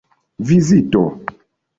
[0.47, 1.03] vizito